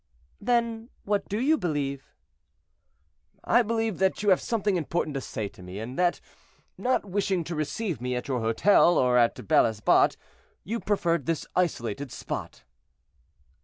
[0.39, 2.11] "Then what do you believe?"
[3.43, 6.19] "I believe that you have something important to say to me, and that,
[6.75, 10.17] not wishing to receive me at your hotel, or at Bel Esbat,
[10.63, 12.63] you preferred this isolated spot."